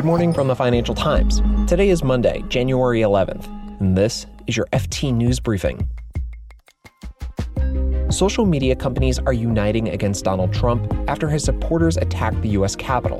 [0.00, 1.42] Good morning from the Financial Times.
[1.68, 3.44] Today is Monday, January 11th,
[3.80, 5.86] and this is your FT News Briefing.
[8.08, 12.74] Social media companies are uniting against Donald Trump after his supporters attacked the U.S.
[12.74, 13.18] Capitol.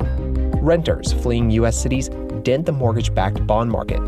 [0.62, 1.79] Renters fleeing U.S.
[1.79, 2.08] cities
[2.44, 4.01] dent the mortgage backed bond market.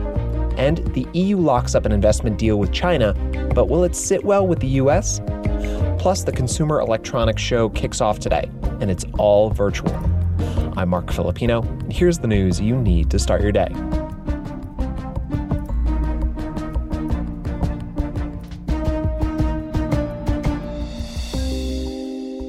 [0.57, 3.13] And the EU locks up an investment deal with China,
[3.55, 5.21] but will it sit well with the U.S.?
[5.99, 8.49] Plus, the Consumer Electronics Show kicks off today,
[8.81, 10.12] and it's all virtual.
[10.75, 13.69] I'm Marc Filippino, and here's the news you need to start your day.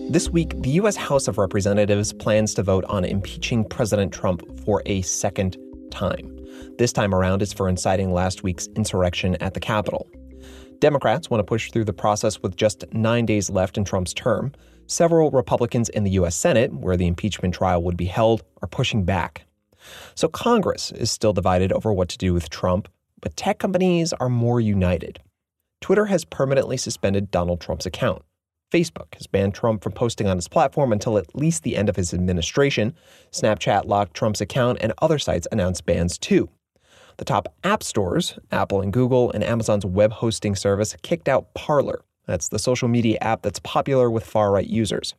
[0.09, 0.95] This week, the U.S.
[0.95, 5.57] House of Representatives plans to vote on impeaching President Trump for a second
[5.91, 6.39] time.
[6.77, 10.07] This time around, it's for inciting last week's insurrection at the Capitol.
[10.79, 14.53] Democrats want to push through the process with just nine days left in Trump's term.
[14.87, 16.35] Several Republicans in the U.S.
[16.35, 19.45] Senate, where the impeachment trial would be held, are pushing back.
[20.15, 22.87] So Congress is still divided over what to do with Trump,
[23.21, 25.19] but tech companies are more united.
[25.81, 28.21] Twitter has permanently suspended Donald Trump's account.
[28.71, 31.95] Facebook has banned Trump from posting on its platform until at least the end of
[31.95, 32.95] his administration.
[33.31, 36.49] Snapchat locked Trump's account, and other sites announced bans too.
[37.17, 42.03] The top app stores, Apple and Google, and Amazon's web hosting service, kicked out Parler,
[42.25, 45.13] that's the social media app that's popular with far right users.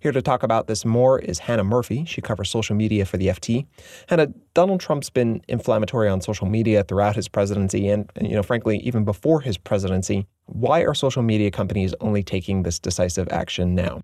[0.00, 2.04] Here to talk about this more is Hannah Murphy.
[2.04, 3.66] She covers social media for the FT.
[4.08, 8.78] Hannah, Donald Trump's been inflammatory on social media throughout his presidency and, you know, frankly,
[8.78, 10.26] even before his presidency.
[10.46, 14.00] Why are social media companies only taking this decisive action now?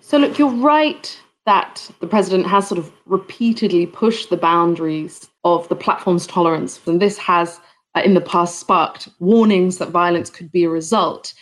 [0.00, 5.68] So, look, you're right that the president has sort of repeatedly pushed the boundaries of
[5.68, 6.80] the platform's tolerance.
[6.86, 7.60] And this has,
[7.94, 11.32] uh, in the past, sparked warnings that violence could be a result.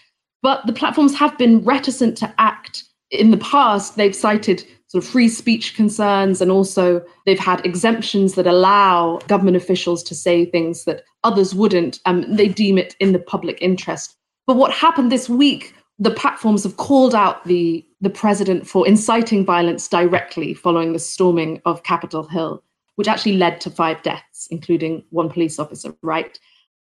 [0.44, 2.84] But the platforms have been reticent to act.
[3.10, 8.34] In the past, they've cited sort of free speech concerns and also they've had exemptions
[8.34, 11.98] that allow government officials to say things that others wouldn't.
[12.04, 14.18] Um, they deem it in the public interest.
[14.46, 19.46] But what happened this week, the platforms have called out the, the president for inciting
[19.46, 22.62] violence directly following the storming of Capitol Hill,
[22.96, 26.38] which actually led to five deaths, including one police officer, right?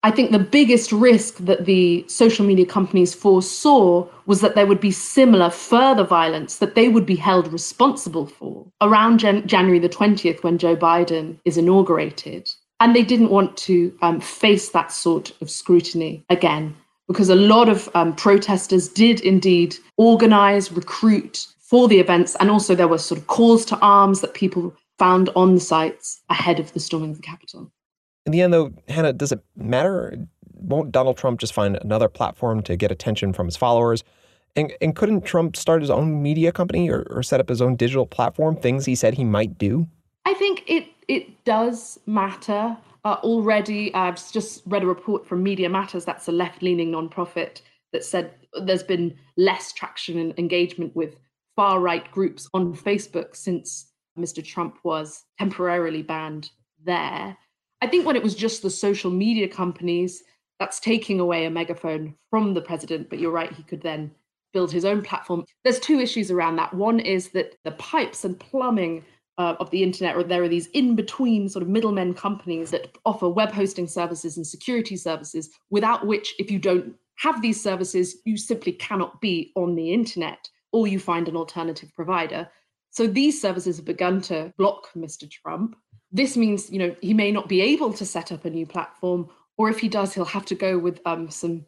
[0.04, 4.80] I think the biggest risk that the social media companies foresaw was that there would
[4.80, 9.90] be similar further violence that they would be held responsible for around Jan- January the
[9.90, 12.50] 20th when Joe Biden is inaugurated.
[12.80, 16.76] And they didn't want to um, face that sort of scrutiny again
[17.08, 22.36] because a lot of um, protesters did indeed organize, recruit for the events.
[22.40, 26.22] And also there were sort of calls to arms that people found on the sites
[26.30, 27.72] ahead of the storming of the Capitol.
[28.26, 30.28] In the end, though, Hannah, does it matter?
[30.54, 34.04] Won't Donald Trump just find another platform to get attention from his followers?
[34.56, 37.76] And, and couldn't Trump start his own media company or, or set up his own
[37.76, 39.88] digital platform, things he said he might do?
[40.26, 42.78] I think it, it does matter.
[43.04, 47.62] Uh, already, I've just read a report from Media Matters, that's a left leaning nonprofit,
[47.94, 51.16] that said there's been less traction and engagement with
[51.56, 54.44] far right groups on Facebook since Mr.
[54.46, 56.52] Trump was temporarily banned
[56.84, 57.38] there.
[57.82, 60.24] I think when it was just the social media companies,
[60.60, 63.10] that's taking away a megaphone from the president.
[63.10, 64.12] But you're right, he could then
[64.54, 65.44] build his own platform.
[65.64, 66.74] There's two issues around that.
[66.74, 69.04] One is that the pipes and plumbing
[69.38, 72.96] uh, of the internet, or there are these in between sort of middlemen companies that
[73.06, 78.18] offer web hosting services and security services, without which, if you don't have these services,
[78.26, 82.48] you simply cannot be on the internet or you find an alternative provider.
[82.92, 85.30] So these services have begun to block Mr.
[85.30, 85.76] Trump.
[86.12, 89.30] This means, you know, he may not be able to set up a new platform,
[89.58, 91.66] or if he does, he'll have to go with um, some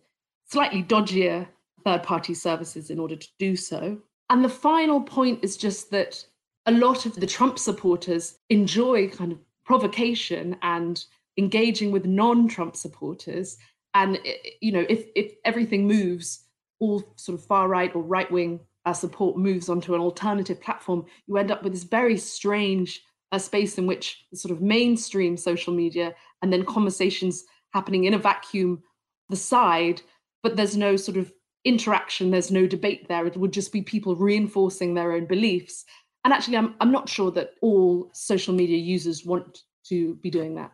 [0.50, 1.48] slightly dodgier
[1.84, 3.98] third party services in order to do so.
[4.30, 6.26] And the final point is just that
[6.66, 11.04] a lot of the Trump supporters enjoy kind of provocation and
[11.38, 13.58] engaging with non-Trump supporters.
[13.94, 14.20] And
[14.62, 16.46] you know, if if everything moves,
[16.80, 21.06] all sort of far right or right wing uh, support moves onto an alternative platform,
[21.28, 23.02] you end up with this very strange
[23.34, 27.44] a space in which the sort of mainstream social media and then conversations
[27.74, 28.82] happening in a vacuum
[29.30, 30.02] the side
[30.44, 31.34] but there's no sort of
[31.66, 33.26] interaction there's no debate there.
[33.26, 35.84] It would just be people reinforcing their own beliefs.
[36.24, 39.60] And actually i'm, I'm not sure that all social media users want
[39.90, 40.74] to be doing that.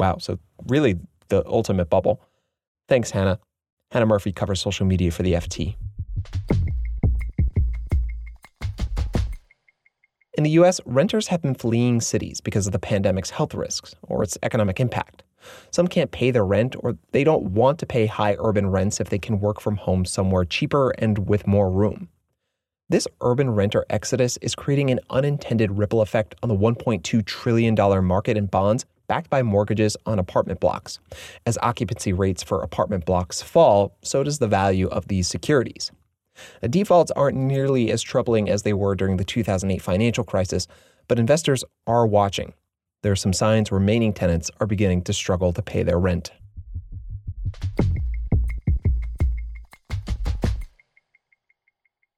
[0.00, 0.16] Wow.
[0.18, 0.98] So really
[1.28, 2.22] the ultimate bubble.
[2.88, 3.38] Thanks hannah.
[3.90, 5.76] Hannah murphy covers social media for the ft
[10.36, 14.24] In the US, renters have been fleeing cities because of the pandemic's health risks or
[14.24, 15.22] its economic impact.
[15.70, 19.10] Some can't pay their rent or they don't want to pay high urban rents if
[19.10, 22.08] they can work from home somewhere cheaper and with more room.
[22.88, 28.36] This urban renter exodus is creating an unintended ripple effect on the $1.2 trillion market
[28.36, 30.98] in bonds backed by mortgages on apartment blocks.
[31.46, 35.92] As occupancy rates for apartment blocks fall, so does the value of these securities.
[36.68, 40.66] Defaults aren't nearly as troubling as they were during the 2008 financial crisis,
[41.08, 42.52] but investors are watching.
[43.02, 46.32] There are some signs remaining tenants are beginning to struggle to pay their rent.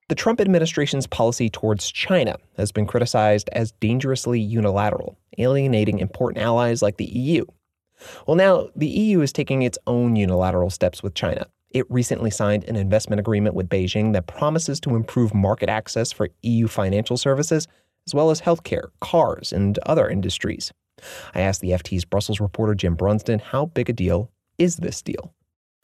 [0.08, 6.80] The Trump administration's policy towards China has been criticized as dangerously unilateral, alienating important allies
[6.80, 7.44] like the EU.
[8.26, 11.48] Well, now the EU is taking its own unilateral steps with China.
[11.70, 16.28] It recently signed an investment agreement with Beijing that promises to improve market access for
[16.42, 17.66] EU financial services,
[18.06, 20.72] as well as healthcare, cars, and other industries.
[21.34, 25.34] I asked the FT's Brussels reporter Jim Brunsden how big a deal is this deal?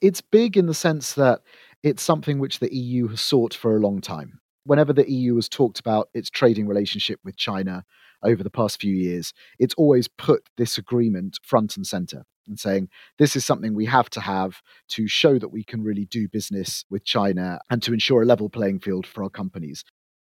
[0.01, 1.41] It's big in the sense that
[1.83, 4.41] it's something which the EU has sought for a long time.
[4.65, 7.85] Whenever the EU has talked about its trading relationship with China
[8.23, 12.89] over the past few years, it's always put this agreement front and center and saying
[13.19, 16.85] this is something we have to have to show that we can really do business
[16.91, 19.85] with China and to ensure a level playing field for our companies.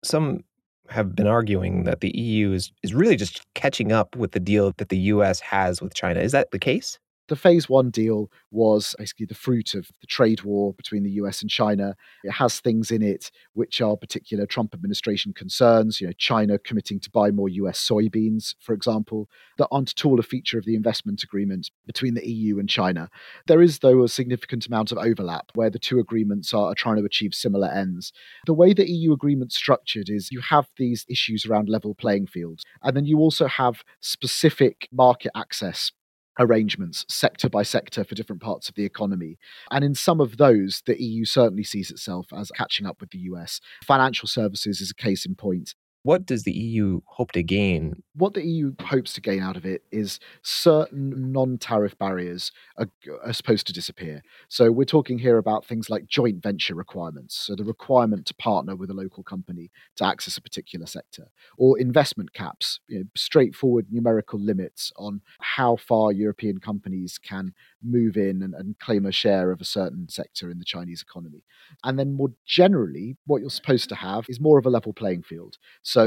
[0.03, 0.43] Some
[0.89, 4.73] have been arguing that the EU is, is really just catching up with the deal
[4.77, 6.19] that the US has with China.
[6.19, 6.99] Is that the case?
[7.29, 11.43] The phase one deal was basically the fruit of the trade war between the US
[11.43, 11.95] and China.
[12.23, 16.99] It has things in it which are particular Trump administration concerns, you know, China committing
[17.01, 19.29] to buy more US soybeans, for example,
[19.59, 23.09] that aren't at all a feature of the investment agreement between the EU and China.
[23.45, 26.97] There is, though, a significant amount of overlap where the two agreements are, are trying
[26.97, 28.11] to achieve similar ends.
[28.47, 32.63] The way the EU agreement's structured is you have these issues around level playing fields,
[32.81, 35.91] and then you also have specific market access
[36.39, 39.37] arrangements sector by sector for different parts of the economy.
[39.71, 43.19] And in some of those, the EU certainly sees itself as catching up with the
[43.19, 43.59] US.
[43.83, 45.75] Financial services is a case in point.
[46.03, 48.03] What does the EU hope to gain?
[48.15, 52.87] What the EU hopes to gain out of it is certain non tariff barriers are,
[53.23, 54.21] are, supposed to disappear.
[54.47, 57.35] So we're talking here about things like joint venture requirements.
[57.35, 61.77] So the requirement to partner with a local company to access a particular sector, or
[61.77, 67.53] investment caps, you know, straightforward numerical limits on how far European companies can
[67.83, 71.43] move in and, and claim a share of a certain sector in the Chinese economy.
[71.83, 75.23] And then more generally, what you're supposed to have is more of a level playing
[75.23, 75.57] field.
[75.81, 75.98] So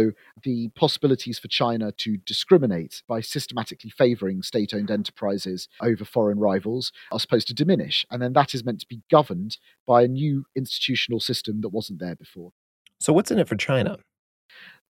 [0.43, 6.93] the possibilities for China to discriminate by systematically favoring state owned enterprises over foreign rivals
[7.11, 8.07] are supposed to diminish.
[8.11, 12.01] And then that is meant to be governed by a new institutional system that wasn't
[12.01, 12.53] there before.
[12.99, 13.99] So, what's in it for China?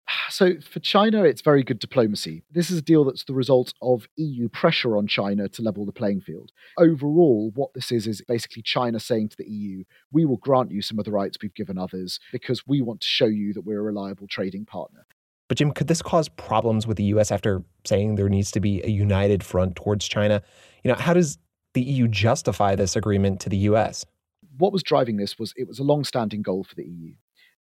[0.29, 2.43] So for China, it's very good diplomacy.
[2.49, 5.91] This is a deal that's the result of EU pressure on China to level the
[5.91, 6.53] playing field.
[6.77, 10.81] Overall, what this is is basically China saying to the EU, we will grant you
[10.81, 13.79] some of the rights we've given others because we want to show you that we're
[13.79, 15.05] a reliable trading partner.
[15.49, 18.81] But Jim, could this cause problems with the US after saying there needs to be
[18.85, 20.41] a united front towards China?
[20.85, 21.37] You know, how does
[21.73, 24.05] the EU justify this agreement to the US?
[24.57, 27.13] What was driving this was it was a long-standing goal for the EU.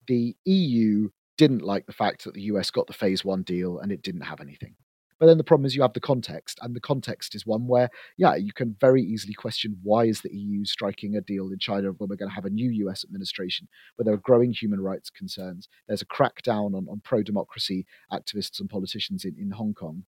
[0.06, 1.10] The EU
[1.40, 4.20] didn't like the fact that the US got the phase one deal and it didn't
[4.20, 4.74] have anything.
[5.18, 7.88] But then the problem is you have the context, and the context is one where,
[8.18, 11.92] yeah, you can very easily question why is the EU striking a deal in China
[11.92, 15.08] when we're going to have a new US administration, where there are growing human rights
[15.08, 15.66] concerns.
[15.88, 20.04] There's a crackdown on, on pro democracy activists and politicians in, in Hong Kong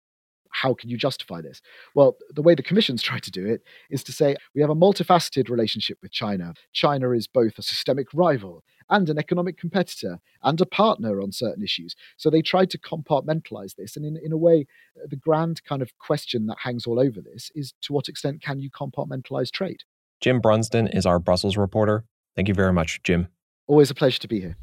[0.51, 1.61] how can you justify this?
[1.95, 4.75] Well, the way the Commission's tried to do it is to say we have a
[4.75, 6.53] multifaceted relationship with China.
[6.73, 11.63] China is both a systemic rival and an economic competitor and a partner on certain
[11.63, 11.95] issues.
[12.17, 13.95] So they tried to compartmentalize this.
[13.95, 14.67] And in, in a way,
[15.01, 18.41] uh, the grand kind of question that hangs all over this is to what extent
[18.41, 19.83] can you compartmentalize trade?
[20.19, 22.03] Jim Brunsden is our Brussels reporter.
[22.35, 23.27] Thank you very much, Jim.
[23.67, 24.57] Always a pleasure to be here.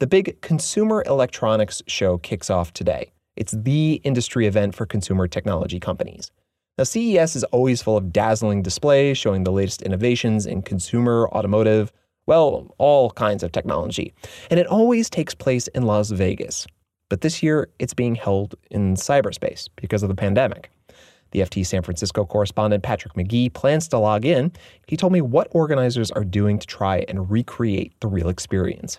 [0.00, 3.12] The big Consumer Electronics Show kicks off today.
[3.36, 6.30] It's the industry event for consumer technology companies.
[6.78, 11.92] Now, CES is always full of dazzling displays showing the latest innovations in consumer, automotive,
[12.26, 14.14] well, all kinds of technology.
[14.50, 16.66] And it always takes place in Las Vegas.
[17.10, 20.70] But this year, it's being held in cyberspace because of the pandemic.
[21.32, 24.50] The FT San Francisco correspondent Patrick McGee plans to log in.
[24.86, 28.98] He told me what organizers are doing to try and recreate the real experience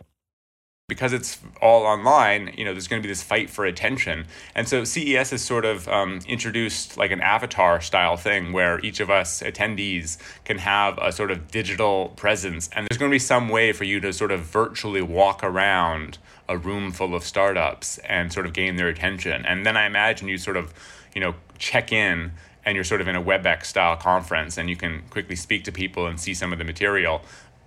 [0.91, 4.25] because it's all online, you know, there's going to be this fight for attention.
[4.55, 8.99] And so CES has sort of um, introduced like an avatar style thing where each
[8.99, 12.69] of us attendees can have a sort of digital presence.
[12.75, 16.17] And there's going to be some way for you to sort of virtually walk around
[16.49, 19.45] a room full of startups and sort of gain their attention.
[19.45, 20.73] And then I imagine you sort of,
[21.15, 22.33] you know, check in
[22.65, 25.71] and you're sort of in a WebEx style conference and you can quickly speak to
[25.71, 27.21] people and see some of the material.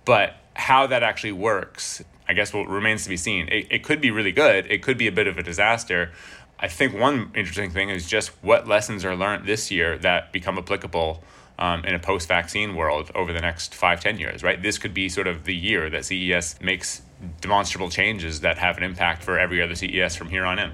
[0.05, 3.47] But how that actually works, I guess, what remains to be seen.
[3.49, 6.11] It, it could be really good, it could be a bit of a disaster.
[6.59, 10.57] I think one interesting thing is just what lessons are learned this year that become
[10.57, 11.21] applicable
[11.59, 14.61] um, in a post vaccine world over the next five, ten years, right?
[14.61, 17.01] This could be sort of the year that CES makes
[17.41, 20.71] demonstrable changes that have an impact for every other CES from here on in.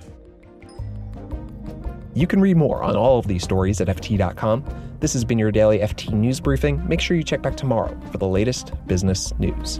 [2.14, 4.66] You can read more on all of these stories at FT.com.
[5.00, 6.86] This has been your daily FT News Briefing.
[6.88, 9.80] Make sure you check back tomorrow for the latest business news.